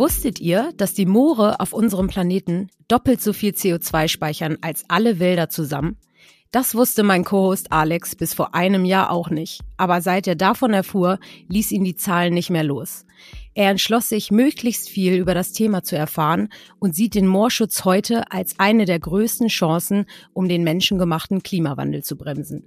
[0.00, 5.18] Wusstet ihr, dass die Moore auf unserem Planeten doppelt so viel CO2 speichern als alle
[5.18, 5.98] Wälder zusammen?
[6.52, 9.60] Das wusste mein Co-Host Alex bis vor einem Jahr auch nicht.
[9.76, 11.18] Aber seit er davon erfuhr,
[11.48, 13.04] ließ ihn die Zahlen nicht mehr los.
[13.52, 16.48] Er entschloss sich, möglichst viel über das Thema zu erfahren
[16.78, 22.16] und sieht den Moorschutz heute als eine der größten Chancen, um den menschengemachten Klimawandel zu
[22.16, 22.64] bremsen.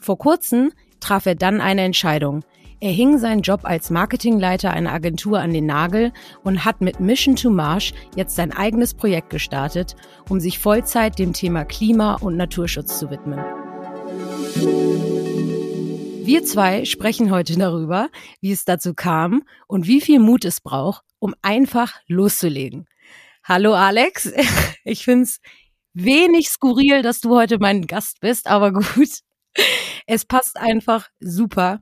[0.00, 2.42] Vor kurzem traf er dann eine Entscheidung.
[2.78, 6.12] Er hing seinen Job als Marketingleiter einer Agentur an den Nagel
[6.44, 9.96] und hat mit Mission to Marsh jetzt sein eigenes Projekt gestartet,
[10.28, 13.38] um sich Vollzeit dem Thema Klima- und Naturschutz zu widmen.
[16.26, 18.10] Wir zwei sprechen heute darüber,
[18.42, 22.86] wie es dazu kam und wie viel Mut es braucht, um einfach loszulegen.
[23.42, 24.30] Hallo Alex,
[24.84, 25.40] ich find's
[25.94, 29.20] wenig skurril, dass du heute mein Gast bist, aber gut.
[30.06, 31.80] Es passt einfach super.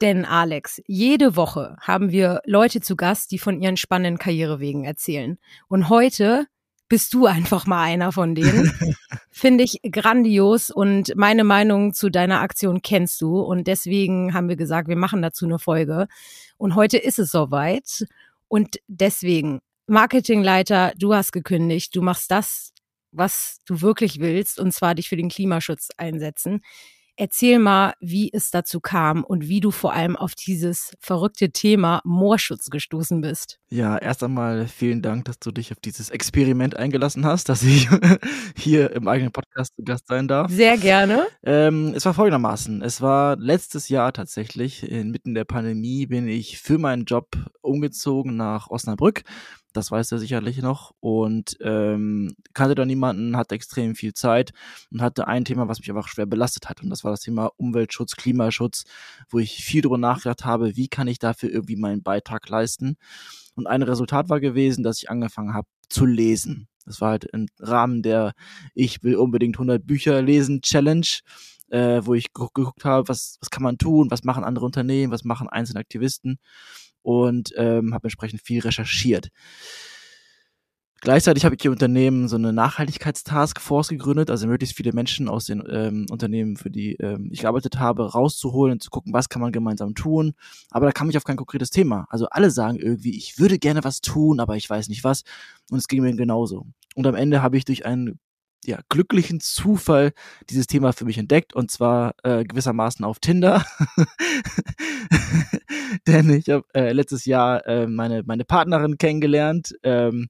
[0.00, 5.38] Denn Alex, jede Woche haben wir Leute zu Gast, die von ihren spannenden Karrierewegen erzählen.
[5.68, 6.46] Und heute
[6.88, 8.70] bist du einfach mal einer von denen.
[9.30, 13.40] Finde ich grandios und meine Meinung zu deiner Aktion kennst du.
[13.40, 16.08] Und deswegen haben wir gesagt, wir machen dazu eine Folge.
[16.58, 18.06] Und heute ist es soweit.
[18.48, 22.72] Und deswegen, Marketingleiter, du hast gekündigt, du machst das,
[23.12, 26.60] was du wirklich willst, und zwar dich für den Klimaschutz einsetzen.
[27.16, 32.02] Erzähl mal, wie es dazu kam und wie du vor allem auf dieses verrückte Thema
[32.04, 33.58] Moorschutz gestoßen bist.
[33.70, 37.88] Ja, erst einmal vielen Dank, dass du dich auf dieses Experiment eingelassen hast, dass ich
[38.56, 40.50] hier im eigenen Podcast zu Gast sein darf.
[40.50, 41.26] Sehr gerne.
[41.42, 42.82] Ähm, es war folgendermaßen.
[42.82, 48.68] Es war letztes Jahr tatsächlich, inmitten der Pandemie, bin ich für meinen Job umgezogen nach
[48.68, 49.24] Osnabrück
[49.76, 50.92] das weiß er sicherlich noch.
[51.00, 54.52] Und ähm, kannte da niemanden, hatte extrem viel Zeit
[54.90, 56.82] und hatte ein Thema, was mich einfach schwer belastet hat.
[56.82, 58.84] Und das war das Thema Umweltschutz, Klimaschutz,
[59.28, 62.96] wo ich viel darüber nachgedacht habe, wie kann ich dafür irgendwie meinen Beitrag leisten.
[63.54, 66.68] Und ein Resultat war gewesen, dass ich angefangen habe zu lesen.
[66.84, 68.32] Das war halt im Rahmen der
[68.74, 71.06] Ich will unbedingt 100 Bücher lesen Challenge,
[71.68, 75.24] äh, wo ich geguckt habe, was, was kann man tun, was machen andere Unternehmen, was
[75.24, 76.38] machen einzelne Aktivisten
[77.06, 79.28] und ähm, habe entsprechend viel recherchiert.
[81.02, 85.62] Gleichzeitig habe ich hier Unternehmen so eine Nachhaltigkeitstaskforce gegründet, also möglichst viele Menschen aus den
[85.70, 89.52] ähm, Unternehmen, für die ähm, ich gearbeitet habe, rauszuholen und zu gucken, was kann man
[89.52, 90.32] gemeinsam tun.
[90.70, 92.06] Aber da kam ich auf kein konkretes Thema.
[92.10, 95.22] Also alle sagen irgendwie, ich würde gerne was tun, aber ich weiß nicht was.
[95.70, 96.66] Und es ging mir genauso.
[96.96, 98.18] Und am Ende habe ich durch einen
[98.66, 100.12] ja, glücklichen Zufall
[100.50, 103.64] dieses Thema für mich entdeckt und zwar äh, gewissermaßen auf Tinder.
[106.06, 109.74] Denn ich habe äh, letztes Jahr äh, meine, meine Partnerin kennengelernt.
[109.82, 110.28] Ähm,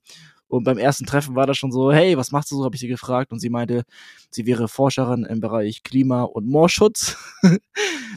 [0.48, 2.80] und beim ersten Treffen war das schon so, hey, was machst du so, habe ich
[2.80, 3.32] sie gefragt.
[3.32, 3.82] Und sie meinte,
[4.30, 7.16] sie wäre Forscherin im Bereich Klima- und Moorschutz.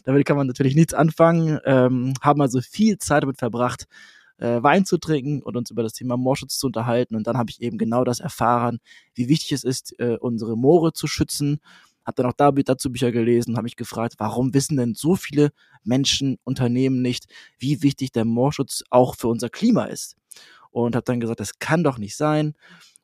[0.03, 1.59] damit kann man natürlich nichts anfangen.
[1.65, 3.87] Ähm, haben also viel Zeit damit verbracht,
[4.39, 7.15] äh, Wein zu trinken und uns über das Thema Moorschutz zu unterhalten.
[7.15, 8.79] Und dann habe ich eben genau das erfahren,
[9.13, 11.59] wie wichtig es ist, äh, unsere Moore zu schützen.
[12.05, 15.51] Habe dann auch da, dazu Bücher gelesen, habe mich gefragt, warum wissen denn so viele
[15.83, 17.27] Menschen, Unternehmen nicht,
[17.57, 20.15] wie wichtig der Moorschutz auch für unser Klima ist.
[20.71, 22.55] Und habe dann gesagt, das kann doch nicht sein.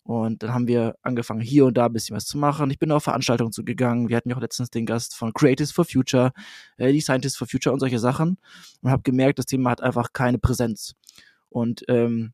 [0.04, 2.70] Und dann haben wir angefangen, hier und da ein bisschen was zu machen.
[2.70, 4.08] Ich bin auf Veranstaltungen zugegangen.
[4.08, 6.32] Wir hatten ja auch letztens den Gast von Creatives for Future,
[6.78, 8.38] äh, die Scientists for Future und solche Sachen.
[8.84, 10.94] Und habe gemerkt, das Thema hat einfach keine Präsenz.
[11.56, 12.34] Und ähm,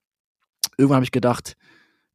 [0.78, 1.56] irgendwann habe ich gedacht,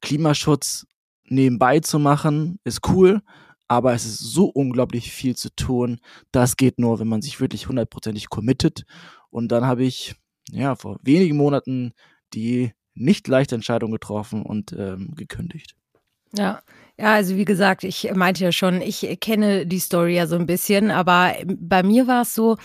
[0.01, 0.85] Klimaschutz
[1.23, 3.21] nebenbei zu machen, ist cool,
[3.69, 6.01] aber es ist so unglaublich viel zu tun.
[6.33, 8.83] Das geht nur, wenn man sich wirklich hundertprozentig committet.
[9.29, 10.15] Und dann habe ich
[10.51, 11.93] ja vor wenigen Monaten
[12.33, 15.75] die nicht leichte Entscheidung getroffen und ähm, gekündigt.
[16.33, 16.61] Ja,
[16.99, 20.45] ja, also wie gesagt, ich meinte ja schon, ich kenne die Story ja so ein
[20.45, 22.57] bisschen, aber bei mir war es so,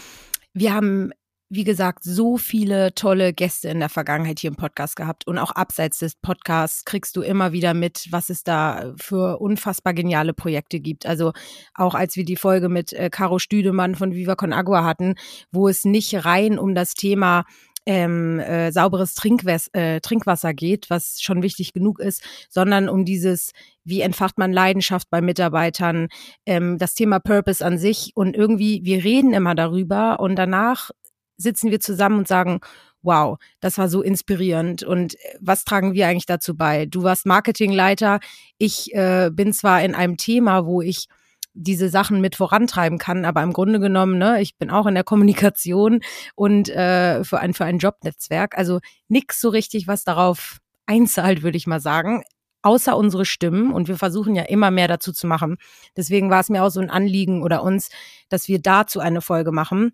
[0.52, 1.12] wir haben
[1.54, 5.50] wie gesagt, so viele tolle Gäste in der Vergangenheit hier im Podcast gehabt und auch
[5.50, 10.80] abseits des Podcasts kriegst du immer wieder mit, was es da für unfassbar geniale Projekte
[10.80, 11.04] gibt.
[11.04, 11.32] Also
[11.74, 15.16] auch als wir die Folge mit äh, Caro Stüdemann von Viva Con Agua hatten,
[15.50, 17.44] wo es nicht rein um das Thema
[17.84, 23.50] ähm, äh, sauberes Trinkwas äh, Trinkwasser geht, was schon wichtig genug ist, sondern um dieses,
[23.84, 26.08] wie entfacht man Leidenschaft bei Mitarbeitern,
[26.46, 30.92] ähm, das Thema Purpose an sich und irgendwie, wir reden immer darüber und danach
[31.36, 32.60] sitzen wir zusammen und sagen,
[33.02, 34.82] wow, das war so inspirierend.
[34.82, 36.86] Und äh, was tragen wir eigentlich dazu bei?
[36.86, 38.20] Du warst Marketingleiter.
[38.58, 41.08] Ich äh, bin zwar in einem Thema, wo ich
[41.54, 43.24] diese Sachen mit vorantreiben kann.
[43.24, 46.00] Aber im Grunde genommen, ne, ich bin auch in der Kommunikation
[46.34, 48.56] und äh, für ein für ein Jobnetzwerk.
[48.56, 52.22] Also nix so richtig, was darauf einzahlt, würde ich mal sagen.
[52.64, 55.56] Außer unsere Stimmen und wir versuchen ja immer mehr dazu zu machen.
[55.96, 57.88] Deswegen war es mir auch so ein Anliegen oder uns,
[58.28, 59.92] dass wir dazu eine Folge machen.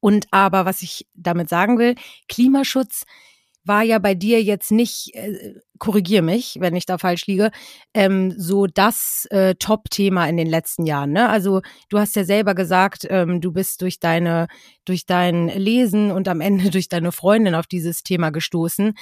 [0.00, 1.94] Und aber, was ich damit sagen will,
[2.28, 3.04] Klimaschutz
[3.68, 7.50] war ja bei dir jetzt nicht, äh, korrigier mich, wenn ich da falsch liege,
[7.94, 11.12] ähm, so das äh, Top-Thema in den letzten Jahren.
[11.12, 11.28] Ne?
[11.28, 14.48] Also du hast ja selber gesagt, ähm, du bist durch deine,
[14.84, 18.94] durch dein Lesen und am Ende durch deine Freundin auf dieses Thema gestoßen.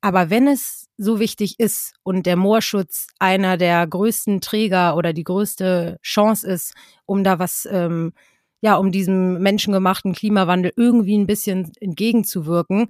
[0.00, 5.24] Aber wenn es so wichtig ist und der Moorschutz einer der größten Träger oder die
[5.24, 6.74] größte Chance ist,
[7.06, 8.12] um da was, ähm,
[8.60, 12.88] ja, um diesem menschengemachten Klimawandel irgendwie ein bisschen entgegenzuwirken,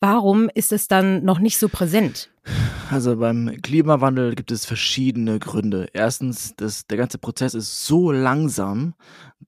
[0.00, 2.30] warum ist es dann noch nicht so präsent?
[2.90, 5.88] Also beim Klimawandel gibt es verschiedene Gründe.
[5.92, 8.94] Erstens, das, der ganze Prozess ist so langsam,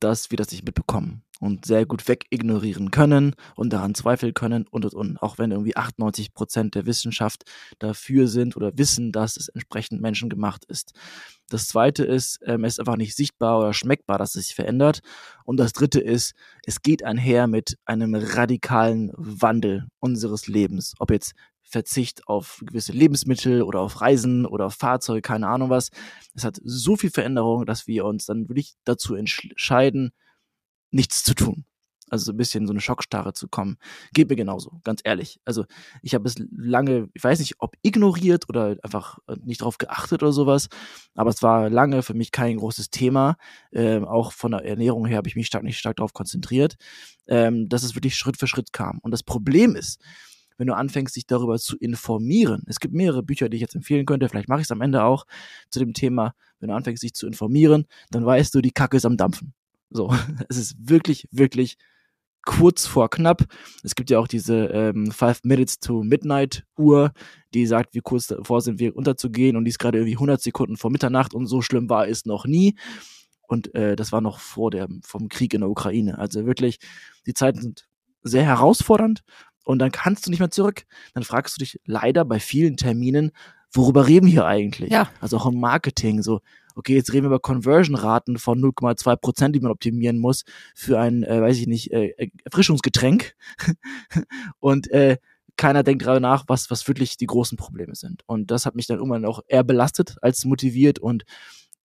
[0.01, 4.85] dass wir das nicht mitbekommen und sehr gut wegignorieren können und daran zweifeln können und
[4.85, 5.23] und und.
[5.23, 7.44] Auch wenn irgendwie 98 Prozent der Wissenschaft
[7.79, 10.93] dafür sind oder wissen, dass es entsprechend menschengemacht ist.
[11.49, 15.00] Das zweite ist, ähm, es ist einfach nicht sichtbar oder schmeckbar, dass es sich verändert.
[15.44, 16.35] Und das dritte ist,
[16.65, 20.94] es geht einher mit einem radikalen Wandel unseres Lebens.
[20.99, 21.35] Ob jetzt
[21.69, 25.91] Verzicht auf gewisse Lebensmittel oder auf Reisen oder auf Fahrzeuge, keine Ahnung was.
[26.35, 30.12] Es hat so viel Veränderung, dass wir uns dann wirklich dazu entscheiden,
[30.91, 31.65] nichts zu tun.
[32.09, 33.79] Also so ein bisschen so eine Schockstarre zu kommen.
[34.12, 35.41] Geht mir genauso, ganz ehrlich.
[35.44, 35.65] Also
[36.03, 40.23] ich habe es lange, ich weiß nicht, ob ignoriert oder einfach äh, nicht drauf geachtet
[40.23, 40.69] oder sowas,
[41.17, 43.37] aber es war lange für mich kein großes Thema.
[43.73, 46.77] Ähm, auch von der Ernährung her habe ich mich stark nicht stark darauf konzentriert,
[47.27, 49.00] ähm, dass es wirklich Schritt für Schritt kam.
[49.03, 50.00] Und das Problem ist,
[50.59, 52.62] wenn du anfängst, dich darüber zu informieren.
[52.67, 55.03] Es gibt mehrere Bücher, die ich jetzt empfehlen könnte, vielleicht mache ich es am Ende
[55.03, 55.27] auch
[55.71, 59.05] zu dem Thema, wenn du anfängst, dich zu informieren, dann weißt du, die Kacke ist
[59.05, 59.55] am Dampfen.
[59.91, 60.15] So,
[60.49, 61.77] es ist wirklich, wirklich
[62.47, 63.44] kurz vor knapp.
[63.83, 67.12] Es gibt ja auch diese ähm, Five Minutes to Midnight Uhr,
[67.53, 70.77] die sagt, wie kurz davor sind wir unterzugehen und die ist gerade irgendwie 100 Sekunden
[70.77, 72.79] vor Mitternacht und so schlimm war es noch nie.
[73.49, 76.19] Und äh, das war noch vor dem vom Krieg in der Ukraine.
[76.19, 76.79] Also wirklich,
[77.27, 77.89] die Zeiten sind
[78.23, 79.23] sehr herausfordernd
[79.65, 80.85] und dann kannst du nicht mehr zurück.
[81.15, 83.32] Dann fragst du dich leider bei vielen Terminen,
[83.73, 84.91] worüber reden wir hier eigentlich?
[84.91, 85.11] Ja.
[85.21, 86.41] Also auch im Marketing, so,
[86.76, 90.44] okay, jetzt reden wir über Conversion-Raten von 0,2 Prozent, die man optimieren muss
[90.75, 93.34] für ein, äh, weiß ich nicht, äh, Erfrischungsgetränk.
[94.61, 95.17] und äh,
[95.56, 98.23] keiner denkt darüber nach, was, was wirklich die großen Probleme sind.
[98.26, 101.25] Und das hat mich dann irgendwann auch eher belastet als motiviert und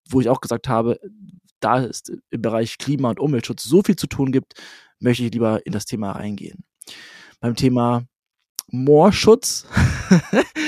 [0.10, 1.00] wo ich auch gesagt habe,
[1.62, 4.56] da es im Bereich Klima- und Umweltschutz so viel zu tun gibt,
[5.00, 6.66] möchte ich lieber in das Thema reingehen.
[7.40, 8.04] Beim Thema
[8.68, 9.68] Moorschutz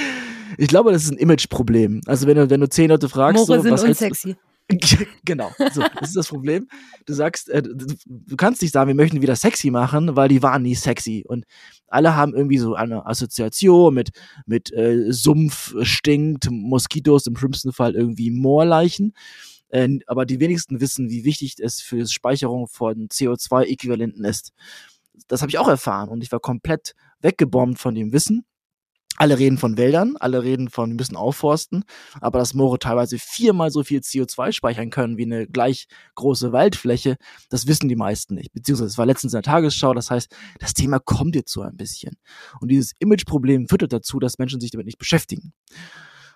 [0.58, 2.02] Ich glaube, das ist ein Imageproblem.
[2.06, 4.36] Also wenn du, wenn du zehn Leute fragst, Moore so, sind was unsexy.
[5.26, 6.68] genau, so, das ist das Problem.
[7.06, 10.64] Du sagst, äh, du, kannst nicht sagen, wir möchten wieder sexy machen, weil die waren
[10.64, 11.26] nie sexy.
[11.28, 11.46] Und
[11.88, 14.12] alle haben irgendwie so eine Assoziation mit,
[14.46, 19.14] mit äh, Sumpf, stinkt, Moskitos, im schlimmsten Fall irgendwie Moorleichen.
[19.70, 24.54] Äh, aber die wenigsten wissen, wie wichtig es für die Speicherung von CO2-Äquivalenten ist.
[25.28, 28.46] Das habe ich auch erfahren und ich war komplett weggebombt von dem Wissen
[29.18, 31.84] alle reden von Wäldern, alle reden von, wir müssen aufforsten,
[32.20, 37.18] aber dass Moore teilweise viermal so viel CO2 speichern können wie eine gleich große Waldfläche,
[37.50, 38.52] das wissen die meisten nicht.
[38.54, 41.78] Beziehungsweise es war letztens in der Tagesschau, das heißt, das Thema kommt jetzt so ein
[41.78, 42.16] bisschen.
[42.60, 45.54] Und dieses Imageproblem führt dazu, dass Menschen sich damit nicht beschäftigen.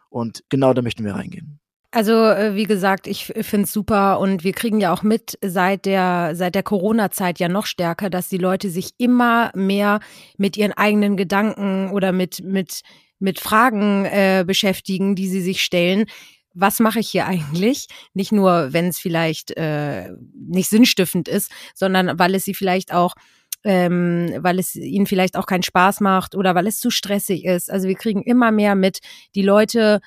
[0.09, 1.59] Und genau da möchten wir reingehen.
[1.97, 5.87] Also äh, wie gesagt, ich finde es super und wir kriegen ja auch mit seit
[5.87, 9.99] der seit der Corona-Zeit ja noch stärker, dass die Leute sich immer mehr
[10.37, 12.81] mit ihren eigenen Gedanken oder mit mit
[13.17, 16.05] mit Fragen äh, beschäftigen, die sie sich stellen.
[16.53, 17.87] Was mache ich hier eigentlich?
[18.13, 23.15] Nicht nur, wenn es vielleicht äh, nicht sinnstiftend ist, sondern weil es sie vielleicht auch
[23.63, 27.71] ähm, weil es ihnen vielleicht auch keinen Spaß macht oder weil es zu stressig ist.
[27.71, 28.99] Also wir kriegen immer mehr mit,
[29.33, 29.99] die Leute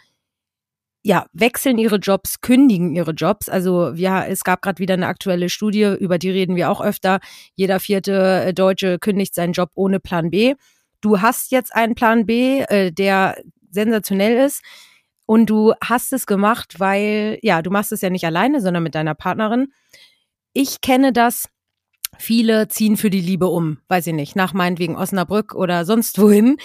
[1.03, 3.49] ja, wechseln ihre Jobs, kündigen ihre Jobs.
[3.49, 7.21] Also ja, es gab gerade wieder eine aktuelle Studie, über die reden wir auch öfter.
[7.55, 10.55] Jeder vierte äh, Deutsche kündigt seinen Job ohne Plan B.
[11.01, 13.37] Du hast jetzt einen Plan B, äh, der
[13.71, 14.63] sensationell ist.
[15.25, 18.97] Und du hast es gemacht, weil, ja, du machst es ja nicht alleine, sondern mit
[18.97, 19.73] deiner Partnerin.
[20.53, 21.49] Ich kenne das.
[22.19, 26.57] Viele ziehen für die Liebe um, weiß ich nicht, nach meinetwegen Osnabrück oder sonst wohin.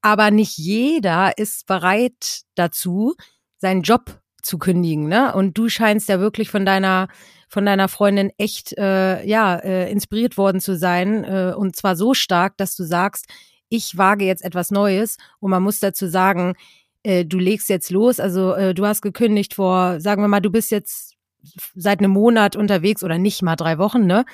[0.00, 3.16] Aber nicht jeder ist bereit dazu,
[3.62, 5.32] seinen Job zu kündigen, ne?
[5.34, 7.08] Und du scheinst ja wirklich von deiner
[7.48, 12.12] von deiner Freundin echt äh, ja äh, inspiriert worden zu sein äh, und zwar so
[12.12, 13.26] stark, dass du sagst,
[13.68, 16.54] ich wage jetzt etwas Neues und man muss dazu sagen,
[17.04, 20.50] äh, du legst jetzt los, also äh, du hast gekündigt vor, sagen wir mal, du
[20.50, 21.14] bist jetzt
[21.74, 24.24] seit einem Monat unterwegs oder nicht mal drei Wochen, ne?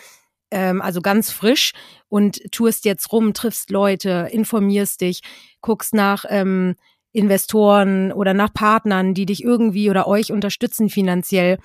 [0.51, 1.73] Ähm, also ganz frisch
[2.09, 5.21] und tust jetzt rum, triffst Leute, informierst dich,
[5.61, 6.77] guckst nach ähm,
[7.13, 11.59] Investoren oder nach Partnern, die dich irgendwie oder euch unterstützen finanziell.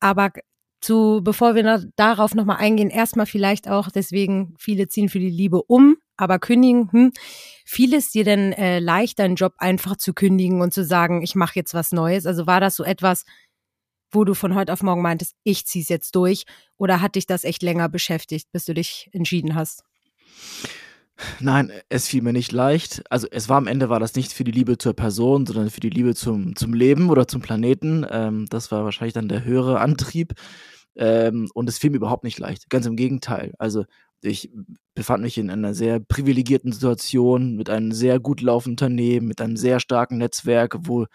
[0.00, 0.30] Aber
[0.80, 5.30] zu, bevor wir noch darauf nochmal eingehen, erstmal vielleicht auch, deswegen viele ziehen für die
[5.30, 7.12] Liebe um, aber kündigen, hm,
[7.64, 11.34] fiel es dir denn äh, leicht, deinen Job einfach zu kündigen und zu sagen, ich
[11.34, 12.26] mache jetzt was Neues?
[12.26, 13.24] Also war das so etwas,
[14.12, 16.44] wo du von heute auf morgen meintest, ich zieh's jetzt durch?
[16.76, 19.84] Oder hat dich das echt länger beschäftigt, bis du dich entschieden hast?
[21.40, 23.02] Nein, es fiel mir nicht leicht.
[23.10, 25.80] Also es war am Ende war das nicht für die Liebe zur Person, sondern für
[25.80, 28.04] die Liebe zum, zum Leben oder zum Planeten.
[28.10, 30.34] Ähm, das war wahrscheinlich dann der höhere Antrieb.
[30.96, 32.68] Ähm, und es fiel mir überhaupt nicht leicht.
[32.68, 33.54] Ganz im Gegenteil.
[33.58, 33.84] Also
[34.22, 34.50] ich
[34.94, 39.56] befand mich in einer sehr privilegierten Situation mit einem sehr gut laufenden Unternehmen, mit einem
[39.56, 41.06] sehr starken Netzwerk, wo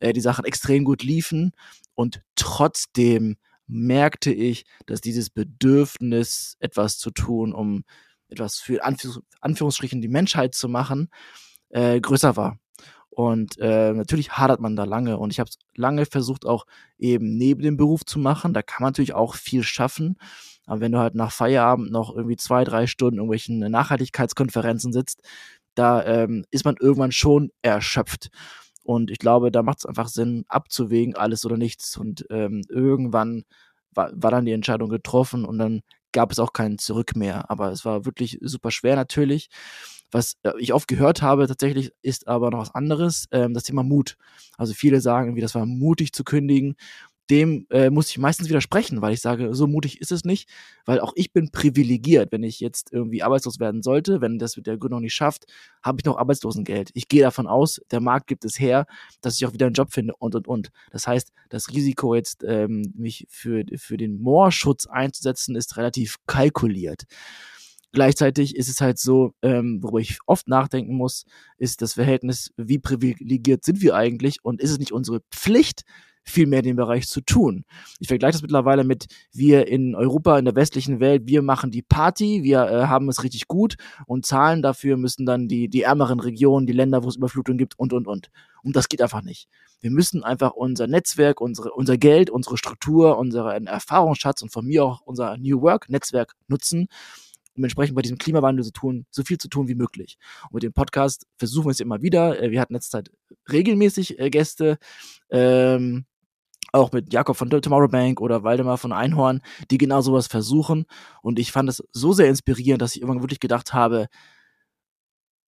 [0.00, 1.52] äh, die Sachen extrem gut liefen.
[1.94, 3.36] Und trotzdem
[3.66, 7.84] merkte ich, dass dieses Bedürfnis, etwas zu tun, um
[8.28, 11.08] etwas für Anführungs Anführungsstrichen die Menschheit zu machen,
[11.70, 12.58] äh, größer war.
[13.10, 15.18] Und äh, natürlich hadert man da lange.
[15.18, 16.66] Und ich habe lange versucht, auch
[16.98, 18.54] eben neben dem Beruf zu machen.
[18.54, 20.18] Da kann man natürlich auch viel schaffen.
[20.66, 25.22] Aber wenn du halt nach Feierabend noch irgendwie zwei, drei Stunden irgendwelchen Nachhaltigkeitskonferenzen sitzt,
[25.74, 28.28] da ähm, ist man irgendwann schon erschöpft.
[28.84, 31.96] Und ich glaube, da macht es einfach Sinn, abzuwägen, alles oder nichts.
[31.96, 33.44] Und ähm, irgendwann
[33.92, 35.82] war, war dann die Entscheidung getroffen und dann
[36.18, 37.48] gab es auch kein Zurück mehr.
[37.48, 39.50] Aber es war wirklich super schwer natürlich.
[40.10, 43.84] Was äh, ich oft gehört habe tatsächlich, ist aber noch was anderes, ähm, das Thema
[43.84, 44.16] Mut.
[44.56, 46.74] Also viele sagen irgendwie, das war mutig zu kündigen
[47.30, 50.48] dem äh, muss ich meistens widersprechen, weil ich sage, so mutig ist es nicht,
[50.86, 52.32] weil auch ich bin privilegiert.
[52.32, 55.44] Wenn ich jetzt irgendwie arbeitslos werden sollte, wenn das mit der Gründung nicht schafft,
[55.82, 56.90] habe ich noch Arbeitslosengeld.
[56.94, 58.86] Ich gehe davon aus, der Markt gibt es her,
[59.20, 60.70] dass ich auch wieder einen Job finde und und und.
[60.90, 67.04] Das heißt, das Risiko jetzt ähm, mich für, für den Moorschutz einzusetzen, ist relativ kalkuliert.
[67.92, 71.24] Gleichzeitig ist es halt so, ähm, worüber ich oft nachdenken muss,
[71.56, 75.84] ist das Verhältnis, wie privilegiert sind wir eigentlich und ist es nicht unsere Pflicht,
[76.30, 77.64] viel mehr in dem Bereich zu tun.
[77.98, 81.82] Ich vergleiche das mittlerweile mit wir in Europa, in der westlichen Welt, wir machen die
[81.82, 86.20] Party, wir äh, haben es richtig gut und zahlen dafür müssen dann die, die ärmeren
[86.20, 88.30] Regionen, die Länder, wo es Überflutung gibt und, und, und.
[88.62, 89.48] Und das geht einfach nicht.
[89.80, 94.84] Wir müssen einfach unser Netzwerk, unsere, unser Geld, unsere Struktur, unseren Erfahrungsschatz und von mir
[94.84, 96.88] auch unser New Work Netzwerk nutzen,
[97.56, 100.18] um entsprechend bei diesem Klimawandel so, tun, so viel zu tun wie möglich.
[100.44, 102.40] Und mit dem Podcast versuchen wir es immer wieder.
[102.42, 103.10] Äh, wir hatten letzte Zeit
[103.50, 104.78] regelmäßig äh, Gäste.
[105.30, 106.06] Ähm,
[106.72, 110.86] auch mit Jakob von Tomorrowbank oder Waldemar von Einhorn, die genau sowas versuchen.
[111.22, 114.06] Und ich fand das so sehr inspirierend, dass ich irgendwann wirklich gedacht habe,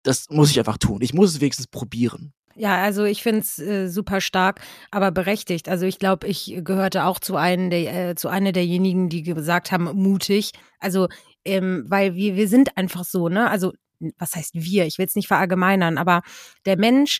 [0.03, 1.01] das muss ich einfach tun.
[1.01, 2.33] Ich muss es wenigstens probieren.
[2.55, 5.69] Ja, also ich finde es äh, super stark, aber berechtigt.
[5.69, 9.71] Also ich glaube, ich gehörte auch zu einem der, äh, zu einer derjenigen, die gesagt
[9.71, 10.53] haben, mutig.
[10.79, 11.07] Also,
[11.45, 13.49] ähm, weil wir, wir sind einfach so, ne?
[13.49, 13.73] Also,
[14.17, 14.85] was heißt wir?
[14.85, 16.21] Ich will es nicht verallgemeinern, aber
[16.65, 17.19] der Mensch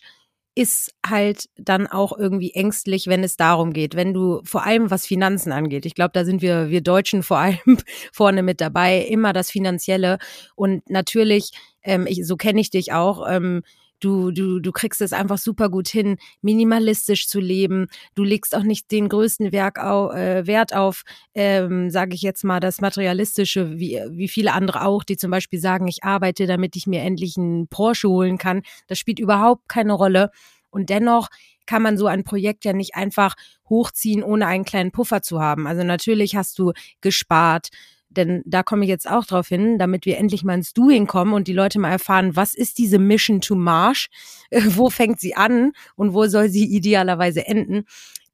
[0.58, 5.06] ist halt dann auch irgendwie ängstlich, wenn es darum geht, wenn du vor allem was
[5.06, 5.86] Finanzen angeht.
[5.86, 7.58] Ich glaube, da sind wir wir Deutschen vor allem
[8.12, 10.18] vorne mit dabei, immer das Finanzielle
[10.56, 11.52] und natürlich,
[11.84, 13.24] ähm, ich, so kenne ich dich auch.
[13.30, 13.62] Ähm,
[14.00, 17.88] Du, du, du kriegst es einfach super gut hin, minimalistisch zu leben.
[18.14, 21.02] Du legst auch nicht den größten Werk au, äh, Wert auf,
[21.34, 25.58] ähm, sage ich jetzt mal, das Materialistische, wie, wie viele andere auch, die zum Beispiel
[25.58, 28.62] sagen, ich arbeite, damit ich mir endlich einen Porsche holen kann.
[28.86, 30.30] Das spielt überhaupt keine Rolle.
[30.70, 31.28] Und dennoch
[31.66, 33.34] kann man so ein Projekt ja nicht einfach
[33.68, 35.66] hochziehen, ohne einen kleinen Puffer zu haben.
[35.66, 37.68] Also natürlich hast du gespart,
[38.10, 41.32] denn da komme ich jetzt auch drauf hin, damit wir endlich mal ins Doing kommen
[41.32, 44.08] und die Leute mal erfahren, was ist diese Mission to Marsh?
[44.50, 47.84] wo fängt sie an und wo soll sie idealerweise enden?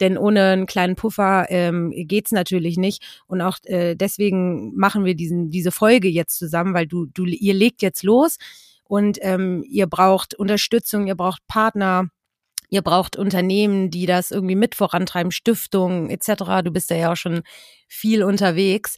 [0.00, 3.22] Denn ohne einen kleinen Puffer ähm, geht's natürlich nicht.
[3.26, 7.54] Und auch äh, deswegen machen wir diesen, diese Folge jetzt zusammen, weil du, du, ihr
[7.54, 8.38] legt jetzt los
[8.84, 12.08] und ähm, ihr braucht Unterstützung, ihr braucht Partner,
[12.70, 16.62] Ihr braucht Unternehmen, die das irgendwie mit vorantreiben, Stiftungen etc.
[16.64, 17.42] Du bist da ja auch schon
[17.86, 18.96] viel unterwegs.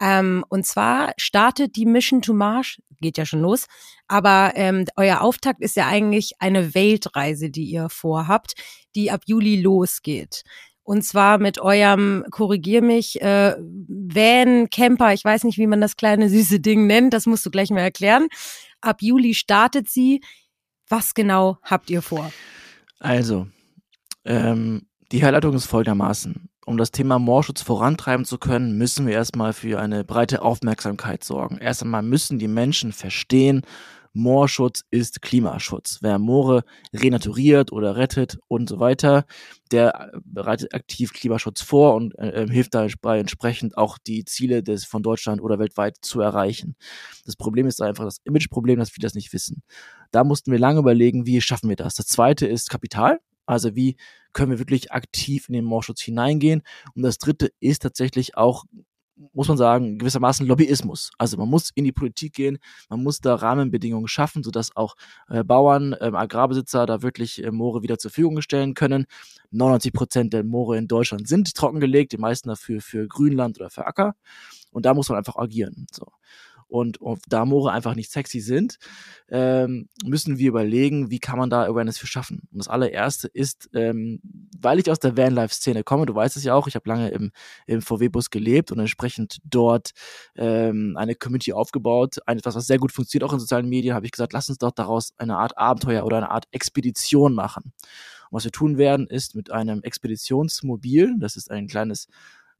[0.00, 3.66] Ähm, und zwar startet die Mission to Mars, geht ja schon los,
[4.08, 8.54] aber ähm, euer Auftakt ist ja eigentlich eine Weltreise, die ihr vorhabt,
[8.94, 10.42] die ab Juli losgeht.
[10.82, 15.96] Und zwar mit eurem, korrigier mich, äh, Van Camper, ich weiß nicht, wie man das
[15.96, 18.28] kleine süße Ding nennt, das musst du gleich mal erklären.
[18.82, 20.20] Ab Juli startet sie.
[20.90, 22.30] Was genau habt ihr vor?
[22.98, 23.46] Also,
[24.26, 29.52] ähm, die Herleitung ist folgendermaßen um das Thema Moorschutz vorantreiben zu können, müssen wir erstmal
[29.52, 31.58] für eine breite Aufmerksamkeit sorgen.
[31.58, 33.62] Erst einmal müssen die Menschen verstehen,
[34.14, 35.98] Moorschutz ist Klimaschutz.
[36.00, 39.24] Wer Moore renaturiert oder rettet und so weiter,
[39.72, 45.02] der bereitet aktiv Klimaschutz vor und äh, hilft dabei entsprechend auch die Ziele des von
[45.02, 46.76] Deutschland oder weltweit zu erreichen.
[47.26, 49.64] Das Problem ist einfach das Imageproblem, dass viele das nicht wissen.
[50.12, 51.96] Da mussten wir lange überlegen, wie schaffen wir das.
[51.96, 53.18] Das zweite ist Kapital.
[53.46, 53.96] Also wie
[54.32, 56.62] können wir wirklich aktiv in den Moorschutz hineingehen?
[56.94, 58.64] Und das dritte ist tatsächlich auch
[59.32, 61.10] muss man sagen, gewissermaßen Lobbyismus.
[61.18, 62.58] Also man muss in die Politik gehen,
[62.88, 64.96] man muss da Rahmenbedingungen schaffen, sodass auch
[65.28, 69.06] äh, Bauern, ähm, Agrarbesitzer da wirklich äh, Moore wieder zur Verfügung stellen können.
[69.50, 73.86] 99 Prozent der Moore in Deutschland sind trockengelegt, die meisten dafür für Grünland oder für
[73.86, 74.16] Acker.
[74.72, 75.86] Und da muss man einfach agieren.
[75.92, 76.08] So.
[76.68, 78.78] Und, und da Moore einfach nicht sexy sind,
[79.28, 82.42] ähm, müssen wir überlegen, wie kann man da Awareness für schaffen.
[82.52, 84.20] Und das allererste ist, ähm,
[84.60, 87.32] weil ich aus der Vanlife-Szene komme, du weißt es ja auch, ich habe lange im,
[87.66, 89.92] im VW-Bus gelebt und entsprechend dort
[90.36, 94.06] ähm, eine Community aufgebaut, ein, etwas, was sehr gut funktioniert, auch in sozialen Medien, habe
[94.06, 97.72] ich gesagt, lass uns doch daraus eine Art Abenteuer oder eine Art Expedition machen.
[98.30, 102.08] Und was wir tun werden, ist mit einem Expeditionsmobil, das ist ein kleines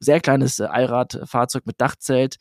[0.04, 2.36] sehr kleines äh, Allradfahrzeug mit Dachzelt,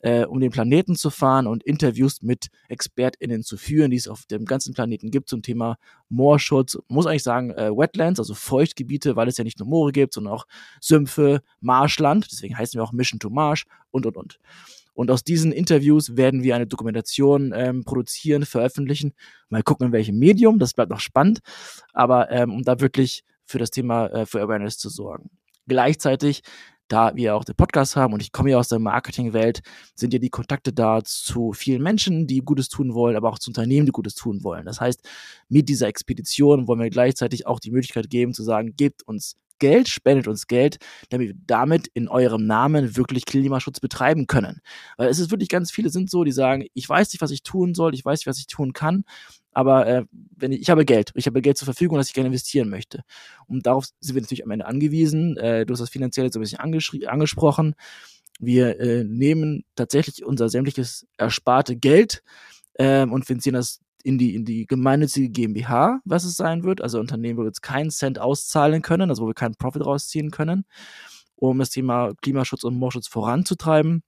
[0.00, 4.26] äh, um den Planeten zu fahren und Interviews mit ExpertInnen zu führen, die es auf
[4.26, 5.76] dem ganzen Planeten gibt zum Thema
[6.08, 6.78] Moorschutz.
[6.88, 10.34] Muss eigentlich sagen, äh, Wetlands, also Feuchtgebiete, weil es ja nicht nur Moore gibt, sondern
[10.34, 10.46] auch
[10.80, 12.28] Sümpfe, Marschland.
[12.30, 14.38] Deswegen heißen wir auch Mission to Marsh und, und, und.
[14.96, 19.12] Und aus diesen Interviews werden wir eine Dokumentation ähm, produzieren, veröffentlichen.
[19.50, 20.58] Mal gucken, in welchem Medium.
[20.58, 21.40] Das bleibt noch spannend.
[21.92, 25.30] Aber ähm, um da wirklich für das Thema äh, für Awareness zu sorgen.
[25.66, 26.42] Gleichzeitig
[26.88, 29.60] da wir auch den Podcast haben und ich komme ja aus der Marketingwelt,
[29.94, 33.50] sind ja die Kontakte da zu vielen Menschen, die Gutes tun wollen, aber auch zu
[33.50, 34.64] Unternehmen, die Gutes tun wollen.
[34.64, 35.02] Das heißt,
[35.48, 39.88] mit dieser Expedition wollen wir gleichzeitig auch die Möglichkeit geben zu sagen, gebt uns Geld,
[39.88, 40.78] spendet uns Geld,
[41.08, 44.60] damit wir damit in eurem Namen wirklich Klimaschutz betreiben können.
[44.96, 47.42] Weil es ist wirklich ganz viele sind so, die sagen, ich weiß nicht, was ich
[47.42, 49.04] tun soll, ich weiß nicht, was ich tun kann,
[49.56, 50.04] aber äh,
[50.36, 53.04] wenn ich, ich habe Geld, ich habe Geld zur Verfügung, das ich gerne investieren möchte.
[53.46, 55.38] Und darauf sind wir natürlich am Ende angewiesen.
[55.38, 56.58] Äh, du hast das finanziell so ein bisschen
[57.08, 57.74] angesprochen.
[58.38, 62.22] Wir äh, nehmen tatsächlich unser sämtliches ersparte Geld
[62.74, 67.00] äh, und finanzieren das in die, in die gemeinnützige GmbH, was es sein wird, also
[67.00, 70.66] Unternehmen, wo wir jetzt keinen Cent auszahlen können, also wo wir keinen Profit rausziehen können,
[71.34, 74.02] um das Thema Klimaschutz und Moorschutz voranzutreiben,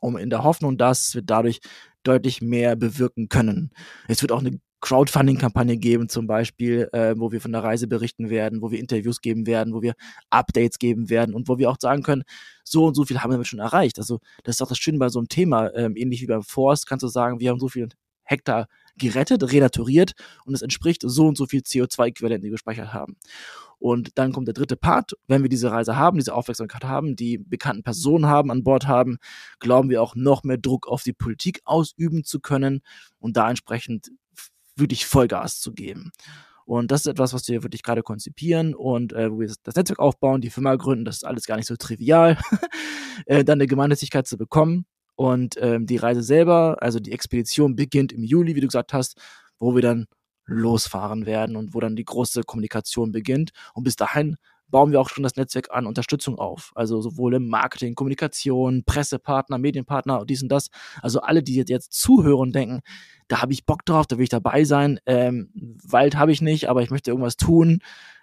[0.00, 1.60] um in der Hoffnung, dass wir dadurch
[2.02, 3.70] deutlich mehr bewirken können.
[4.08, 8.28] Es wird auch eine Crowdfunding-Kampagne geben, zum Beispiel, äh, wo wir von der Reise berichten
[8.28, 9.94] werden, wo wir Interviews geben werden, wo wir
[10.28, 12.22] Updates geben werden und wo wir auch sagen können,
[12.64, 13.98] so und so viel haben wir schon erreicht.
[13.98, 16.86] Also das ist auch das Schöne bei so einem Thema, ähm, ähnlich wie beim Forst,
[16.86, 17.88] kannst du sagen, wir haben so viel
[18.24, 18.68] Hektar
[18.98, 20.12] gerettet, renaturiert
[20.44, 23.16] und es entspricht so und so viel CO2-Äquivalenten, die wir gespeichert haben.
[23.78, 25.12] Und dann kommt der dritte Part.
[25.28, 29.16] Wenn wir diese Reise haben, diese Aufmerksamkeit haben, die bekannten Personen haben, an Bord haben,
[29.60, 32.82] glauben wir auch noch mehr Druck auf die Politik ausüben zu können
[33.18, 34.10] und da entsprechend
[34.76, 36.12] wirklich Vollgas zu geben.
[36.66, 39.98] Und das ist etwas, was wir wirklich gerade konzipieren und äh, wo wir das Netzwerk
[39.98, 42.38] aufbauen, die Firma gründen, das ist alles gar nicht so trivial,
[43.26, 44.86] äh, dann eine Gemeinnützigkeit zu bekommen.
[45.16, 49.20] Und ähm, die Reise selber, also die Expedition beginnt im Juli, wie du gesagt hast,
[49.58, 50.06] wo wir dann
[50.46, 53.50] losfahren werden und wo dann die große Kommunikation beginnt.
[53.74, 54.36] Und bis dahin
[54.74, 56.72] bauen wir auch schon das Netzwerk an Unterstützung auf.
[56.74, 60.68] Also sowohl im Marketing, Kommunikation, Pressepartner, Medienpartner, dies und das.
[61.00, 62.80] Also alle, die jetzt zuhören denken,
[63.28, 64.98] da habe ich Bock drauf, da will ich dabei sein.
[65.06, 65.52] Ähm,
[65.84, 67.82] Wald habe ich nicht, aber ich möchte irgendwas tun.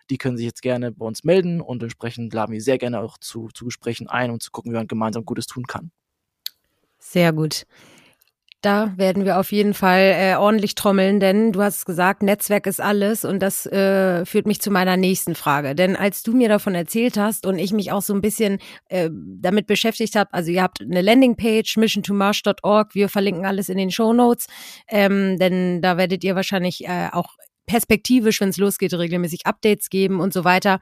[0.09, 3.17] Die können sich jetzt gerne bei uns melden und entsprechend laden wir sehr gerne auch
[3.17, 5.89] zu, zu Gesprächen ein und zu gucken, wie man gemeinsam Gutes tun kann.
[6.99, 7.63] Sehr gut.
[8.61, 12.79] Da werden wir auf jeden Fall äh, ordentlich trommeln, denn du hast gesagt, Netzwerk ist
[12.79, 15.73] alles und das äh, führt mich zu meiner nächsten Frage.
[15.73, 19.09] Denn als du mir davon erzählt hast und ich mich auch so ein bisschen äh,
[19.11, 24.13] damit beschäftigt habe, also ihr habt eine Landingpage, missiontomarsh.org, wir verlinken alles in den Show
[24.13, 24.45] Notes,
[24.87, 27.33] ähm, denn da werdet ihr wahrscheinlich äh, auch
[27.65, 30.79] perspektivisch, wenn es losgeht, regelmäßig Updates geben und so weiter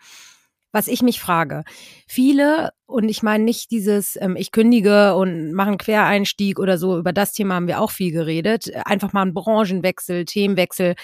[0.71, 1.63] was ich mich frage.
[2.08, 6.97] Viele, und ich meine nicht dieses, ähm, ich kündige und mache einen Quereinstieg oder so,
[6.97, 8.71] über das Thema haben wir auch viel geredet.
[8.86, 10.95] Einfach mal einen Branchenwechsel, Themenwechsel,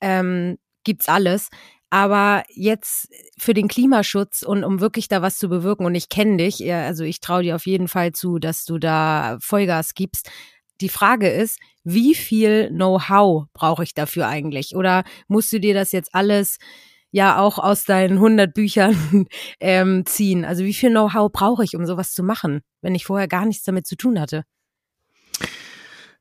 [0.00, 1.48] ähm, gibt's alles.
[1.90, 6.38] Aber jetzt für den Klimaschutz und um wirklich da was zu bewirken, und ich kenne
[6.38, 10.28] dich, also ich traue dir auf jeden Fall zu, dass du da Vollgas gibst.
[10.80, 14.74] Die Frage ist, wie viel Know-how brauche ich dafür eigentlich?
[14.74, 16.58] Oder musst du dir das jetzt alles
[17.14, 19.28] ja auch aus deinen 100 Büchern
[19.60, 20.44] ähm, ziehen?
[20.44, 23.62] Also wie viel Know-how brauche ich, um sowas zu machen, wenn ich vorher gar nichts
[23.62, 24.42] damit zu tun hatte?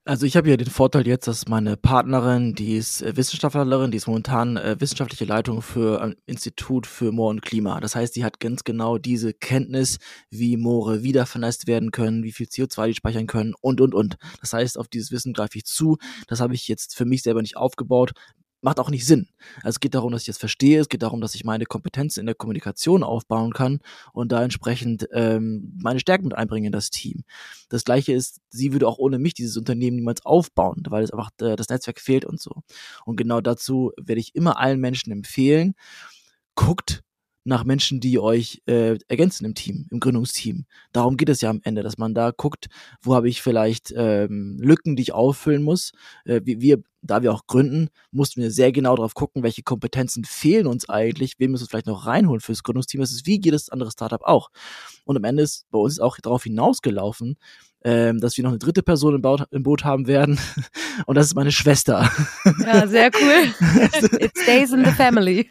[0.06, 3.98] Also ich habe ja den Vorteil jetzt, dass meine Partnerin, die ist äh, Wissenschaftlerin, die
[3.98, 7.80] ist momentan äh, wissenschaftliche Leitung für ein Institut für Moor und Klima.
[7.80, 12.34] Das heißt, die hat ganz genau diese Kenntnis, wie Moore wieder vernässt werden können, wie
[12.34, 14.18] viel CO2 die speichern können und, und, und.
[14.42, 15.98] Das heißt, auf dieses Wissen greife ich zu.
[16.28, 18.12] Das habe ich jetzt für mich selber nicht aufgebaut
[18.64, 19.28] macht auch nicht Sinn.
[19.58, 22.22] Also es geht darum, dass ich das verstehe, es geht darum, dass ich meine Kompetenzen
[22.22, 23.80] in der Kommunikation aufbauen kann
[24.14, 27.24] und da entsprechend ähm, meine Stärken mit einbringen in das Team.
[27.70, 31.32] Das gleiche ist, sie würde auch ohne mich dieses Unternehmen niemals aufbauen, weil es einfach
[31.42, 32.64] äh, das Netzwerk fehlt und so.
[33.06, 35.76] Und genau dazu werde ich immer allen Menschen empfehlen,
[36.56, 37.04] guckt,
[37.46, 40.66] nach Menschen, die euch äh, ergänzen im Team, im Gründungsteam.
[40.92, 42.68] Darum geht es ja am Ende, dass man da guckt,
[43.02, 45.92] wo habe ich vielleicht ähm, Lücken, die ich auffüllen muss.
[46.26, 50.68] Äh, wir, da wir auch gründen, mussten wir sehr genau darauf gucken, welche Kompetenzen fehlen
[50.68, 53.02] uns eigentlich, wen müssen wir vielleicht noch reinholen fürs Gründungsteam.
[53.02, 54.50] Das ist wie jedes andere Startup auch.
[55.04, 57.38] Und am Ende ist bei uns auch darauf hinausgelaufen,
[57.84, 60.40] ähm, dass wir noch eine dritte Person im, Boot, im Boot haben werden.
[61.06, 62.10] Und das ist meine Schwester.
[62.66, 64.20] Ja, sehr cool.
[64.20, 65.50] It stays in the family.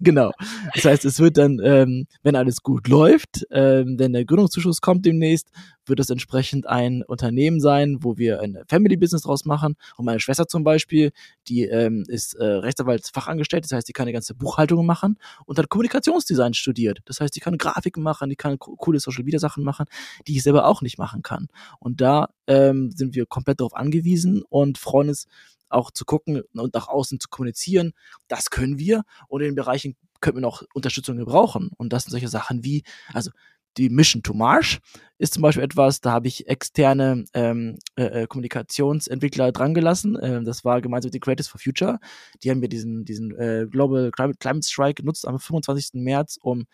[0.00, 0.32] Genau.
[0.74, 5.04] Das heißt, es wird dann, ähm, wenn alles gut läuft, ähm, wenn der Gründungszuschuss kommt
[5.04, 5.48] demnächst,
[5.86, 9.76] wird es entsprechend ein Unternehmen sein, wo wir ein Family Business draus machen.
[9.96, 11.12] Und meine Schwester zum Beispiel,
[11.48, 15.68] die ähm, ist äh, Rechtsanwaltsfachangestellt, das heißt, die kann die ganze Buchhaltung machen und hat
[15.68, 17.00] Kommunikationsdesign studiert.
[17.04, 19.86] Das heißt, die kann Grafiken machen, die kann coole Social Media Sachen machen,
[20.26, 21.48] die ich selber auch nicht machen kann.
[21.78, 25.26] Und da ähm, sind wir komplett darauf angewiesen und freuen uns
[25.68, 27.92] auch zu gucken und nach außen zu kommunizieren.
[28.28, 31.70] Das können wir und in den Bereichen könnten wir noch Unterstützung gebrauchen.
[31.76, 32.82] Und das sind solche Sachen wie,
[33.12, 33.30] also
[33.76, 34.78] die Mission to Marsh
[35.18, 40.16] ist zum Beispiel etwas, da habe ich externe ähm, äh, äh Kommunikationsentwickler drangelassen.
[40.22, 41.98] Ähm, das war gemeinsam mit den Creators for Future.
[42.42, 45.94] Die haben mir diesen, diesen äh, Global Climate Strike genutzt am 25.
[45.94, 46.66] März, um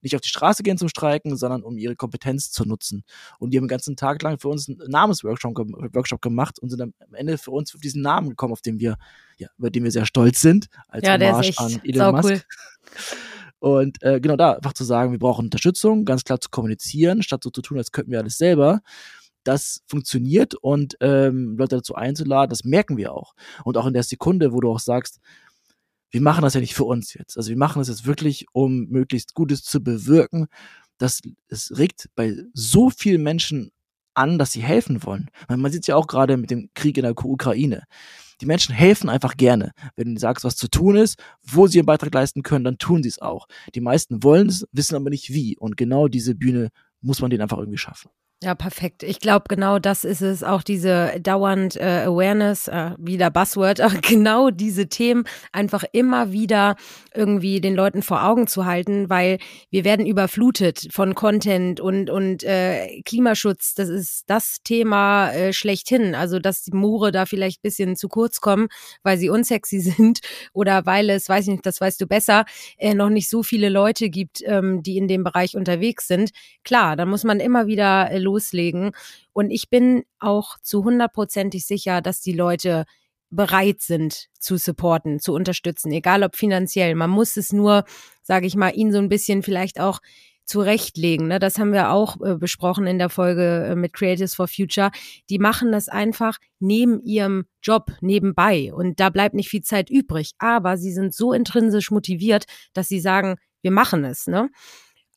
[0.00, 3.04] nicht auf die Straße gehen zum Streiken, sondern um ihre Kompetenz zu nutzen.
[3.38, 5.56] Und die haben den ganzen Tag lang für uns einen Namensworkshop
[5.94, 8.96] Workshop gemacht und sind am Ende für uns auf diesen Namen gekommen, auf den wir,
[9.38, 12.28] ja, über den wir sehr stolz sind, als ja, Hommage an Elon Musk.
[12.28, 12.40] Cool.
[13.60, 17.42] Und äh, genau da einfach zu sagen, wir brauchen Unterstützung, ganz klar zu kommunizieren, statt
[17.42, 18.80] so zu tun, als könnten wir alles selber.
[19.42, 23.34] Das funktioniert und ähm, Leute dazu einzuladen, das merken wir auch.
[23.64, 25.20] Und auch in der Sekunde, wo du auch sagst,
[26.10, 27.36] wir machen das ja nicht für uns jetzt.
[27.36, 30.46] Also wir machen das jetzt wirklich, um möglichst Gutes zu bewirken.
[30.96, 33.70] Das, es regt bei so vielen Menschen
[34.14, 35.30] an, dass sie helfen wollen.
[35.48, 37.84] Man sieht es ja auch gerade mit dem Krieg in der Ukraine.
[38.40, 39.72] Die Menschen helfen einfach gerne.
[39.96, 43.02] Wenn du sagst, was zu tun ist, wo sie ihren Beitrag leisten können, dann tun
[43.02, 43.46] sie es auch.
[43.74, 45.56] Die meisten wollen es, wissen aber nicht wie.
[45.58, 48.10] Und genau diese Bühne muss man denen einfach irgendwie schaffen.
[48.40, 49.02] Ja, perfekt.
[49.02, 53.92] Ich glaube, genau das ist es, auch diese dauernd äh, Awareness, äh, wieder Buzzword, auch
[54.00, 56.76] genau diese Themen einfach immer wieder
[57.12, 59.38] irgendwie den Leuten vor Augen zu halten, weil
[59.70, 66.14] wir werden überflutet von Content und, und äh, Klimaschutz, das ist das Thema äh, schlechthin.
[66.14, 68.68] Also, dass die Moore da vielleicht bisschen zu kurz kommen,
[69.02, 70.20] weil sie unsexy sind
[70.52, 72.44] oder weil es, weiß ich nicht, das weißt du besser,
[72.76, 76.30] äh, noch nicht so viele Leute gibt, ähm, die in dem Bereich unterwegs sind.
[76.62, 78.92] Klar, dann muss man immer wieder äh, loslegen.
[79.32, 82.84] Und ich bin auch zu hundertprozentig sicher, dass die Leute
[83.30, 86.94] bereit sind zu supporten, zu unterstützen, egal ob finanziell.
[86.94, 87.84] Man muss es nur,
[88.22, 90.00] sage ich mal, ihnen so ein bisschen vielleicht auch
[90.48, 91.28] zurechtlegen.
[91.28, 91.38] Ne?
[91.38, 94.90] Das haben wir auch äh, besprochen in der Folge äh, mit Creatives for Future.
[95.28, 100.32] Die machen das einfach neben ihrem Job nebenbei und da bleibt nicht viel Zeit übrig.
[100.38, 104.26] Aber sie sind so intrinsisch motiviert, dass sie sagen, wir machen es.
[104.26, 104.48] Ne?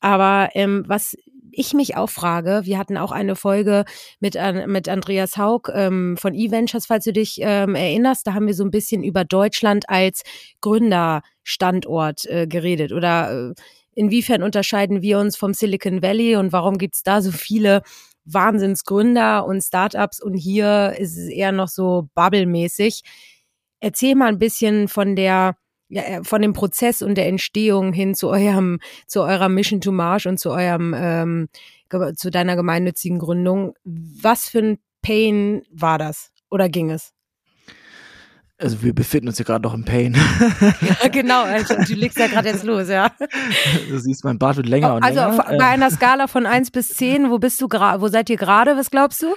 [0.00, 1.16] Aber ähm, was
[1.52, 3.84] ich mich auch frage, wir hatten auch eine Folge
[4.20, 4.36] mit,
[4.66, 8.64] mit Andreas Haug ähm, von eVentures, falls du dich ähm, erinnerst, da haben wir so
[8.64, 10.22] ein bisschen über Deutschland als
[10.60, 13.54] Gründerstandort äh, geredet oder äh,
[13.94, 17.82] inwiefern unterscheiden wir uns vom Silicon Valley und warum gibt's da so viele
[18.24, 23.02] Wahnsinnsgründer und Startups und hier ist es eher noch so bubblemäßig.
[23.80, 25.56] Erzähl mal ein bisschen von der
[25.92, 29.92] ja, äh, von dem Prozess und der Entstehung hin zu eurem, zu eurer Mission to
[29.92, 31.48] Marsh und zu eurem, ähm,
[32.16, 33.74] zu deiner gemeinnützigen Gründung.
[33.84, 36.30] Was für ein Pain war das?
[36.50, 37.12] Oder ging es?
[38.56, 40.16] Also wir befinden uns ja gerade noch im Pain.
[41.02, 43.10] ja, genau, also du legst ja gerade jetzt los, ja.
[43.88, 45.46] Du siehst, mein Bart wird länger und also länger.
[45.46, 48.36] Also bei einer Skala von 1 bis 10, wo bist du gerade, wo seid ihr
[48.36, 49.34] gerade, was glaubst du?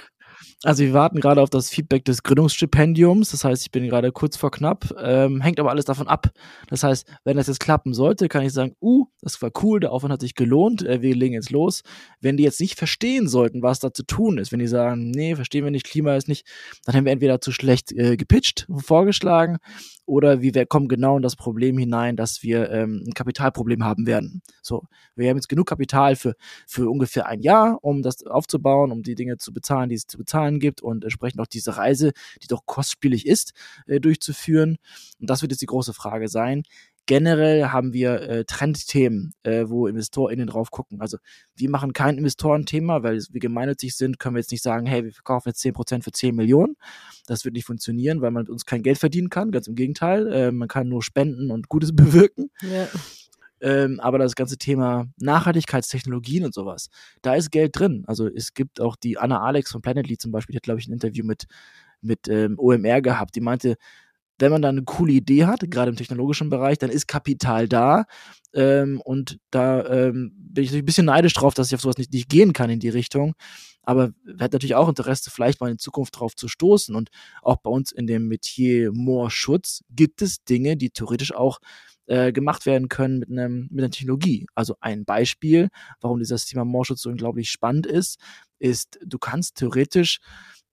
[0.66, 3.30] Also wir warten gerade auf das Feedback des Gründungsstipendiums.
[3.30, 4.92] Das heißt, ich bin gerade kurz vor knapp.
[5.00, 6.32] Ähm, hängt aber alles davon ab.
[6.66, 9.92] Das heißt, wenn das jetzt klappen sollte, kann ich sagen, uh, das war cool, der
[9.92, 11.82] Aufwand hat sich gelohnt, äh, wir legen jetzt los.
[12.20, 15.36] Wenn die jetzt nicht verstehen sollten, was da zu tun ist, wenn die sagen, nee,
[15.36, 16.44] verstehen wir nicht, Klima ist nicht,
[16.84, 19.58] dann haben wir entweder zu schlecht äh, gepitcht, vorgeschlagen,
[20.06, 24.42] oder wir kommen genau in das Problem hinein, dass wir ähm, ein Kapitalproblem haben werden.
[24.62, 24.84] So,
[25.16, 26.34] wir haben jetzt genug Kapital für,
[26.66, 30.16] für ungefähr ein Jahr, um das aufzubauen, um die Dinge zu bezahlen, die es zu
[30.16, 33.52] bezahlen gibt und entsprechend auch diese Reise, die doch kostspielig ist,
[33.86, 34.78] äh, durchzuführen.
[35.20, 36.62] Und das wird jetzt die große Frage sein.
[37.06, 41.00] Generell haben wir äh, Trendthemen, äh, wo InvestorInnen drauf gucken.
[41.00, 41.18] Also
[41.54, 45.12] wir machen kein Investorenthema, weil wir gemeinnützig sind, können wir jetzt nicht sagen, hey, wir
[45.12, 46.76] verkaufen jetzt 10% für 10 Millionen.
[47.26, 49.52] Das wird nicht funktionieren, weil man mit uns kein Geld verdienen kann.
[49.52, 50.32] Ganz im Gegenteil.
[50.32, 52.50] Äh, man kann nur spenden und Gutes bewirken.
[52.60, 52.88] Ja.
[53.60, 56.90] Ähm, aber das ganze Thema Nachhaltigkeitstechnologien und sowas,
[57.22, 58.04] da ist Geld drin.
[58.06, 60.88] Also es gibt auch die Anna Alex von Planetly zum Beispiel, die hat, glaube ich,
[60.88, 61.46] ein Interview mit,
[62.02, 63.76] mit ähm, OMR gehabt, die meinte,
[64.38, 68.04] wenn man da eine coole Idee hat, gerade im technologischen Bereich, dann ist Kapital da.
[68.54, 72.12] Ähm, und da ähm, bin ich ein bisschen neidisch drauf, dass ich auf sowas nicht,
[72.12, 73.34] nicht gehen kann in die Richtung.
[73.86, 76.94] Aber hat natürlich auch Interesse, vielleicht mal in Zukunft drauf zu stoßen.
[76.94, 77.08] Und
[77.40, 81.60] auch bei uns in dem Metier Moorschutz gibt es Dinge, die theoretisch auch
[82.06, 84.46] äh, gemacht werden können mit, einem, mit einer Technologie.
[84.54, 85.70] Also ein Beispiel,
[86.00, 88.20] warum dieses Thema Moorschutz so unglaublich spannend ist,
[88.58, 90.20] ist, du kannst theoretisch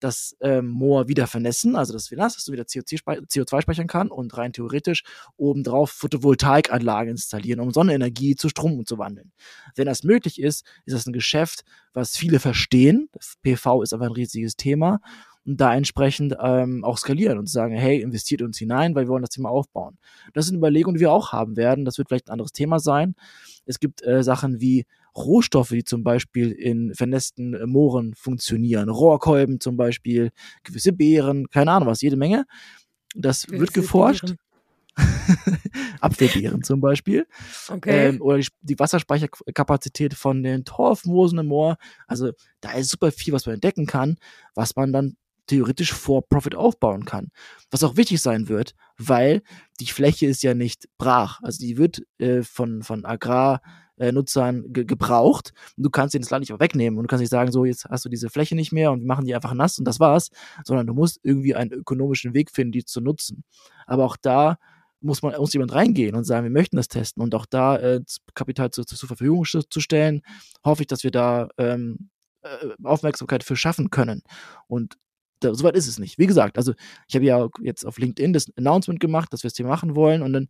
[0.04, 4.36] das ähm, Moor wieder vernässen, also das Venas, dass du wieder CO2 speichern kann und
[4.36, 5.02] rein theoretisch
[5.36, 9.32] obendrauf Photovoltaikanlagen installieren, um Sonnenenergie zu Strom umzuwandeln.
[9.74, 13.03] Wenn das möglich ist, ist das ein Geschäft, was viele verstehen.
[13.12, 15.00] Das PV ist aber ein riesiges Thema
[15.46, 19.22] und da entsprechend ähm, auch skalieren und sagen, hey, investiert uns hinein, weil wir wollen
[19.22, 19.98] das Thema aufbauen.
[20.32, 21.84] Das sind Überlegungen, die wir auch haben werden.
[21.84, 23.14] Das wird vielleicht ein anderes Thema sein.
[23.66, 24.86] Es gibt äh, Sachen wie
[25.16, 28.88] Rohstoffe, die zum Beispiel in vernässten äh, Mooren funktionieren.
[28.88, 30.30] Rohrkolben zum Beispiel,
[30.62, 32.46] gewisse Beeren, keine Ahnung was, jede Menge.
[33.14, 34.34] Das gewisse wird geforscht.
[36.00, 37.26] Apfelbeeren zum Beispiel.
[37.68, 38.08] Okay.
[38.08, 41.76] Ähm, oder die, die, Wasserspeicherkapazität von den Torfmoosen im Moor.
[42.06, 42.30] Also
[42.60, 44.16] da ist super viel, was man entdecken kann,
[44.54, 47.30] was man dann theoretisch for Profit aufbauen kann.
[47.70, 49.42] Was auch wichtig sein wird, weil
[49.80, 51.40] die Fläche ist ja nicht brach.
[51.42, 56.48] Also die wird äh, von, von Agrarnutzern ge gebraucht und du kannst dir das Land
[56.48, 58.92] nicht wegnehmen und du kannst nicht sagen, so jetzt hast du diese Fläche nicht mehr
[58.92, 60.30] und wir machen die einfach nass und das war's,
[60.64, 63.44] sondern du musst irgendwie einen ökonomischen Weg finden, die zu nutzen.
[63.86, 64.58] Aber auch da
[65.04, 68.00] muss man muss jemand reingehen und sagen, wir möchten das testen und auch da äh,
[68.34, 70.22] Kapital zu, zur Verfügung zu stellen,
[70.64, 72.10] hoffe ich, dass wir da ähm,
[72.42, 74.22] äh, Aufmerksamkeit für schaffen können.
[74.66, 74.96] Und
[75.40, 76.18] da, soweit ist es nicht.
[76.18, 76.72] Wie gesagt, also
[77.08, 80.22] ich habe ja jetzt auf LinkedIn das Announcement gemacht, dass wir das Thema machen wollen.
[80.22, 80.48] Und dann,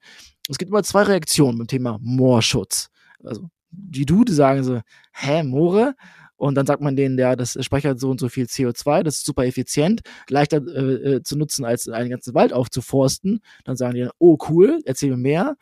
[0.48, 2.90] es gibt immer zwei Reaktionen beim Thema Moorschutz.
[3.22, 4.80] Also die du, die sagen so,
[5.12, 5.94] hä, Moore?
[6.36, 9.26] Und dann sagt man denen, ja, das speichert so und so viel CO2, das ist
[9.26, 13.40] super effizient, leichter äh, äh, zu nutzen, als einen ganzen Wald aufzuforsten.
[13.64, 15.56] Dann sagen die dann, oh cool, erzähl mir mehr.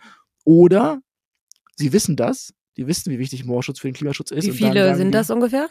[0.45, 1.01] Oder
[1.77, 4.47] sie wissen das, die wissen, wie wichtig Moorschutz für den Klimaschutz ist.
[4.47, 5.69] Wie viele sind die, das ungefähr?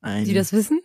[0.00, 0.80] Ein, die das wissen?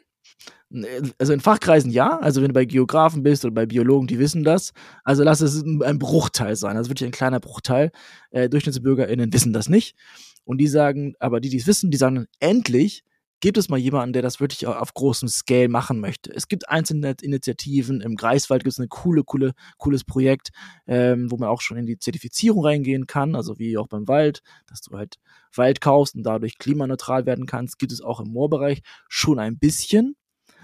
[1.20, 4.44] Also in Fachkreisen ja, also wenn du bei Geografen bist oder bei Biologen, die wissen
[4.44, 4.72] das.
[5.04, 7.92] Also lass es ein Bruchteil sein, also wirklich ein kleiner Bruchteil.
[8.30, 9.96] Äh, DurchschnittsbürgerInnen wissen das nicht.
[10.44, 13.04] Und die sagen, aber die, die es wissen, die sagen, endlich
[13.42, 16.32] gibt es mal jemanden, der das wirklich auf großem Scale machen möchte.
[16.34, 20.50] Es gibt einzelne Initiativen, im Greifswald gibt es ein coole, coole, cooles Projekt,
[20.88, 24.42] ähm, wo man auch schon in die Zertifizierung reingehen kann, also wie auch beim Wald,
[24.68, 25.16] dass du halt
[25.56, 30.16] Wald kaufst und dadurch klimaneutral werden kannst, gibt es auch im Moorbereich schon ein bisschen.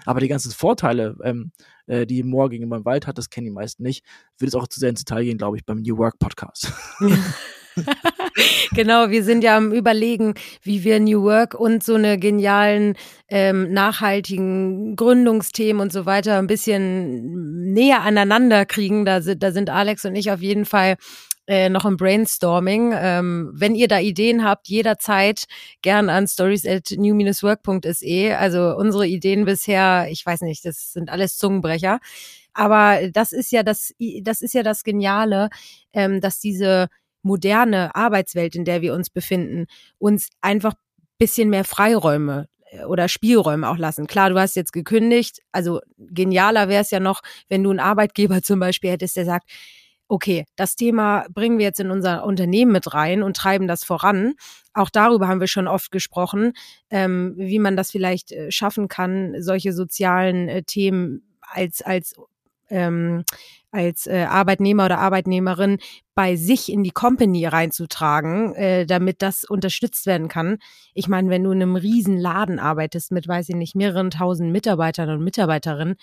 [0.04, 1.50] Aber die ganzen Vorteile, ähm,
[1.86, 4.04] äh, die Moor gegenüber dem Wald hat, das kennen die meisten nicht.
[4.38, 6.72] Wird es auch zu sehr ins Detail gehen, glaube ich, beim New Work Podcast.
[8.72, 12.94] genau, wir sind ja am Überlegen, wie wir New Work und so eine genialen,
[13.28, 19.04] ähm, nachhaltigen Gründungsthemen und so weiter ein bisschen näher aneinander kriegen.
[19.04, 20.96] Da sind, da sind Alex und ich auf jeden Fall
[21.48, 22.92] äh, noch im Brainstorming.
[22.94, 25.44] Ähm, wenn ihr da Ideen habt, jederzeit
[25.82, 28.36] gern an stories at new-work.se.
[28.38, 32.00] Also unsere Ideen bisher, ich weiß nicht, das sind alles Zungenbrecher.
[32.52, 35.48] Aber das ist ja das, das ist ja das Geniale,
[35.92, 36.88] ähm, dass diese
[37.22, 39.66] moderne Arbeitswelt, in der wir uns befinden,
[39.98, 40.74] uns einfach
[41.18, 44.06] bisschen mehr Freiräume äh, oder Spielräume auch lassen.
[44.06, 48.42] Klar, du hast jetzt gekündigt, also genialer wäre es ja noch, wenn du einen Arbeitgeber
[48.42, 49.50] zum Beispiel hättest, der sagt,
[50.10, 54.34] okay, das Thema bringen wir jetzt in unser Unternehmen mit rein und treiben das voran.
[54.72, 56.54] Auch darüber haben wir schon oft gesprochen,
[56.88, 62.14] ähm, wie man das vielleicht äh, schaffen kann, solche sozialen äh, Themen als, als
[62.70, 63.24] ähm,
[63.70, 65.78] als äh, Arbeitnehmer oder Arbeitnehmerin
[66.14, 70.58] bei sich in die Company reinzutragen, äh, damit das unterstützt werden kann.
[70.94, 74.52] Ich meine, wenn du in einem riesen Laden arbeitest mit, weiß ich nicht, mehreren tausend
[74.52, 75.96] Mitarbeitern und Mitarbeiterinnen,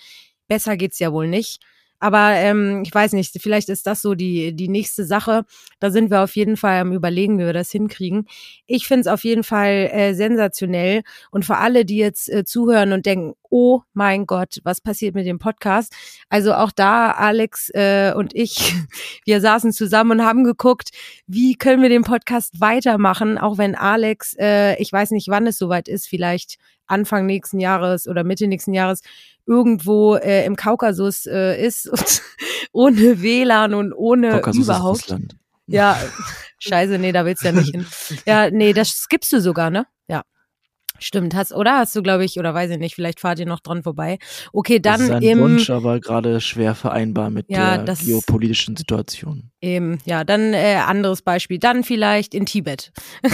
[0.48, 1.60] besser geht's ja wohl nicht.
[1.98, 5.44] Aber ähm, ich weiß nicht, vielleicht ist das so die, die nächste Sache.
[5.80, 8.26] Da sind wir auf jeden Fall am Überlegen, wie wir das hinkriegen.
[8.66, 11.02] Ich finde es auf jeden Fall äh, sensationell.
[11.30, 15.26] Und für alle, die jetzt äh, zuhören und denken, oh mein Gott, was passiert mit
[15.26, 15.94] dem Podcast?
[16.28, 18.74] Also auch da, Alex äh, und ich,
[19.24, 20.90] wir saßen zusammen und haben geguckt,
[21.26, 25.58] wie können wir den Podcast weitermachen, auch wenn Alex, äh, ich weiß nicht, wann es
[25.58, 26.56] soweit ist, vielleicht
[26.86, 29.00] Anfang nächsten Jahres oder Mitte nächsten Jahres
[29.46, 32.22] irgendwo äh, im Kaukasus äh, ist und
[32.72, 34.98] ohne WLAN und ohne Kaukasus überhaupt.
[34.98, 35.36] Ist Russland.
[35.66, 35.98] Ja,
[36.58, 37.86] scheiße, nee, da willst du ja nicht hin.
[38.26, 39.86] Ja, nee, das skippst du sogar, ne?
[40.08, 40.22] Ja.
[40.98, 43.60] Stimmt, hast oder hast du, glaube ich, oder weiß ich nicht, vielleicht fahrt ihr noch
[43.60, 44.18] dran vorbei.
[44.52, 48.76] Okay, dann das ist ein im Wunsch, aber gerade schwer vereinbar mit ja, der geopolitischen
[48.76, 49.50] Situation.
[49.60, 52.92] Eben, ja, dann äh, anderes Beispiel, dann vielleicht in Tibet.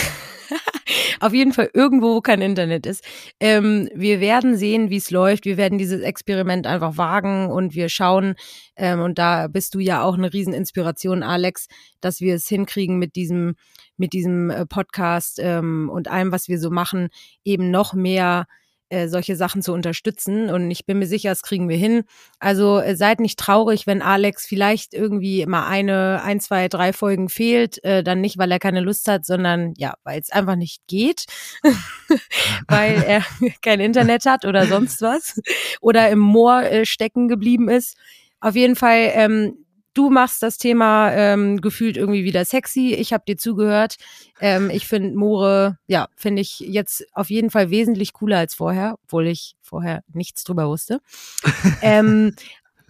[1.22, 3.04] Auf jeden Fall irgendwo, wo kein Internet ist.
[3.38, 5.44] Ähm, wir werden sehen, wie es läuft.
[5.44, 8.34] Wir werden dieses Experiment einfach wagen und wir schauen,
[8.74, 11.68] ähm, und da bist du ja auch eine Rieseninspiration, Alex,
[12.00, 13.54] dass wir es hinkriegen mit diesem,
[13.96, 17.08] mit diesem äh, Podcast ähm, und allem, was wir so machen,
[17.44, 18.46] eben noch mehr
[18.92, 20.50] äh, solche Sachen zu unterstützen.
[20.50, 22.04] Und ich bin mir sicher, das kriegen wir hin.
[22.38, 27.30] Also äh, seid nicht traurig, wenn Alex vielleicht irgendwie mal eine, ein, zwei, drei Folgen
[27.30, 27.82] fehlt.
[27.84, 31.24] Äh, dann nicht, weil er keine Lust hat, sondern ja, weil es einfach nicht geht,
[32.68, 33.24] weil er
[33.62, 35.40] kein Internet hat oder sonst was
[35.80, 37.96] oder im Moor stecken geblieben ist.
[38.40, 42.94] Auf jeden Fall ähm, Du machst das Thema ähm, gefühlt irgendwie wieder sexy.
[42.94, 43.96] Ich habe dir zugehört.
[44.40, 48.96] Ähm, ich finde Moore, ja, finde ich jetzt auf jeden Fall wesentlich cooler als vorher,
[49.04, 51.00] obwohl ich vorher nichts drüber wusste.
[51.82, 52.34] ähm,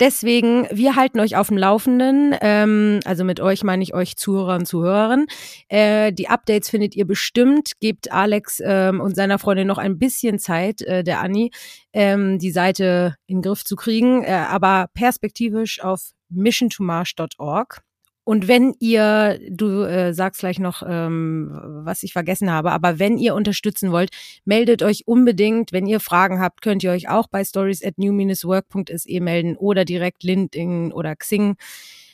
[0.03, 2.35] Deswegen, wir halten euch auf dem Laufenden.
[2.41, 5.27] Ähm, also mit euch meine ich euch Zuhörer und Zuhörerinnen.
[5.69, 7.73] Äh, die Updates findet ihr bestimmt.
[7.79, 11.53] Gebt Alex ähm, und seiner Freundin noch ein bisschen Zeit, äh, der Anni,
[11.93, 14.25] ähm, die Seite in den Griff zu kriegen.
[14.25, 17.83] Äh, aber perspektivisch auf missiontomarsch.org.
[18.25, 21.51] Und wenn ihr, du äh, sagst gleich noch, ähm,
[21.85, 24.11] was ich vergessen habe, aber wenn ihr unterstützen wollt,
[24.45, 25.73] meldet euch unbedingt.
[25.73, 30.23] Wenn ihr Fragen habt, könnt ihr euch auch bei stories at new-work.se melden oder direkt
[30.23, 31.57] LinkedIn oder Xing.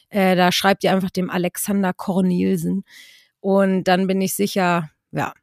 [0.08, 2.84] Äh, da schreibt ihr einfach dem Alexander Cornelsen.
[3.40, 5.34] Und dann bin ich sicher, ja,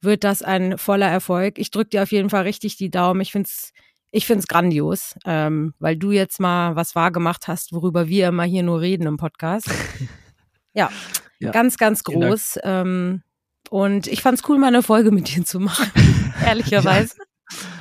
[0.00, 1.58] wird das ein voller Erfolg.
[1.58, 3.20] Ich drücke dir auf jeden Fall richtig die Daumen.
[3.20, 3.72] Ich finde es
[4.10, 8.44] ich finde es grandios, ähm, weil du jetzt mal was wahrgemacht hast, worüber wir immer
[8.44, 9.70] hier nur reden im Podcast.
[10.72, 10.90] ja,
[11.38, 12.58] ja, ganz, ganz groß.
[12.64, 13.22] Ähm,
[13.70, 15.90] und ich fand es cool, mal eine Folge mit dir zu machen,
[16.44, 17.16] ehrlicherweise.
[17.18, 17.24] Ja.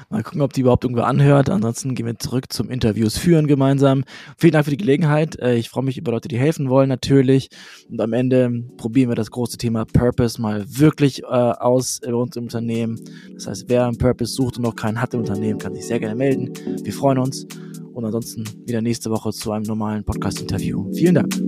[0.09, 1.49] Mal gucken, ob die überhaupt irgendwo anhört.
[1.49, 4.03] Ansonsten gehen wir zurück zum Interviews führen gemeinsam.
[4.37, 5.39] Vielen Dank für die Gelegenheit.
[5.39, 7.49] Äh, ich freue mich über Leute, die helfen wollen, natürlich.
[7.89, 12.35] Und am Ende probieren wir das große Thema Purpose mal wirklich äh, aus bei uns
[12.35, 12.99] im Unternehmen.
[13.35, 15.99] Das heißt, wer einen Purpose sucht und noch keinen hat im Unternehmen, kann sich sehr
[15.99, 16.53] gerne melden.
[16.83, 17.45] Wir freuen uns.
[17.93, 20.91] Und ansonsten wieder nächste Woche zu einem normalen Podcast-Interview.
[20.93, 21.38] Vielen Dank.